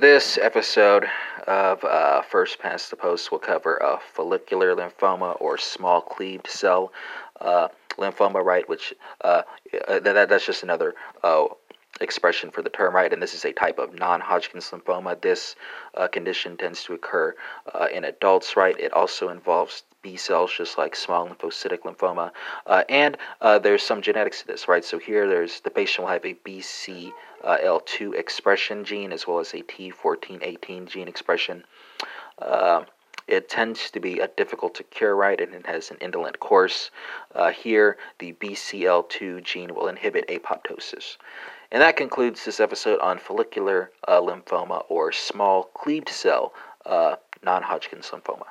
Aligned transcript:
This 0.00 0.38
episode 0.38 1.06
of 1.48 1.82
uh, 1.82 2.22
First 2.22 2.60
Past 2.60 2.90
the 2.90 2.94
Post 2.94 3.32
will 3.32 3.40
cover 3.40 3.82
uh, 3.82 3.98
follicular 4.14 4.76
lymphoma 4.76 5.36
or 5.40 5.58
small 5.58 6.00
cleaved 6.00 6.46
cell 6.46 6.92
uh, 7.40 7.66
lymphoma, 7.96 8.44
right? 8.44 8.68
Which 8.68 8.94
uh, 9.22 9.42
uh, 9.88 9.98
that, 9.98 10.28
that's 10.28 10.46
just 10.46 10.62
another 10.62 10.94
uh, 11.24 11.46
expression 12.00 12.52
for 12.52 12.62
the 12.62 12.70
term, 12.70 12.94
right? 12.94 13.12
And 13.12 13.20
this 13.20 13.34
is 13.34 13.44
a 13.44 13.52
type 13.52 13.80
of 13.80 13.92
non-Hodgkin's 13.92 14.70
lymphoma. 14.70 15.20
This 15.20 15.56
condition 16.12 16.56
tends 16.56 16.84
to 16.84 16.92
occur 16.92 17.34
in 17.92 18.04
adults, 18.04 18.56
right? 18.56 18.78
It 18.78 18.92
also 18.92 19.30
involves 19.30 19.82
B 20.02 20.16
cells, 20.16 20.52
just 20.56 20.78
like 20.78 20.94
small 20.94 21.28
lymphocytic 21.28 21.80
lymphoma. 21.80 22.30
Uh, 22.66 22.84
and 22.88 23.16
uh, 23.40 23.58
there's 23.58 23.82
some 23.82 24.00
genetics 24.02 24.42
to 24.42 24.46
this, 24.46 24.68
right? 24.68 24.84
So 24.84 24.98
here, 24.98 25.28
there's 25.28 25.60
the 25.60 25.70
patient 25.70 26.06
will 26.06 26.12
have 26.12 26.24
a 26.24 26.34
BCL2 26.34 28.14
expression 28.14 28.84
gene 28.84 29.12
as 29.12 29.26
well 29.26 29.38
as 29.38 29.52
a 29.54 29.62
T1418 29.62 30.86
gene 30.86 31.08
expression. 31.08 31.64
Uh, 32.38 32.84
it 33.26 33.48
tends 33.50 33.90
to 33.90 34.00
be 34.00 34.20
a 34.20 34.28
difficult 34.28 34.74
to 34.76 34.82
cure, 34.84 35.14
right? 35.14 35.38
And 35.38 35.54
it 35.54 35.66
has 35.66 35.90
an 35.90 35.98
indolent 36.00 36.40
course. 36.40 36.90
Uh, 37.34 37.50
here, 37.50 37.98
the 38.18 38.32
BCL2 38.34 39.42
gene 39.44 39.74
will 39.74 39.88
inhibit 39.88 40.28
apoptosis. 40.28 41.18
And 41.70 41.82
that 41.82 41.96
concludes 41.96 42.44
this 42.44 42.60
episode 42.60 42.98
on 43.00 43.18
follicular 43.18 43.90
uh, 44.06 44.20
lymphoma 44.20 44.84
or 44.88 45.12
small 45.12 45.64
cleaved 45.74 46.08
cell 46.08 46.54
uh, 46.86 47.16
non 47.42 47.62
Hodgkin's 47.62 48.08
lymphoma. 48.08 48.46